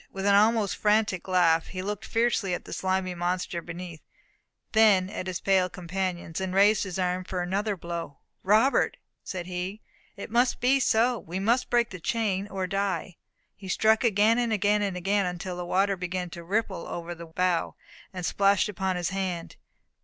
[0.11, 4.01] With an almost frantic laugh, he looked fiercely at the slimy monster beneath,
[4.71, 8.17] then at his pale companions, and raised his arm for another blow.
[8.41, 9.79] "Robert," said he,
[10.17, 11.19] "it must be so.
[11.19, 13.17] We must break the chain or die."
[13.55, 17.75] He struck again, again, and again, until the water began to ripple over the bow,
[18.11, 19.55] and splash upon his hand.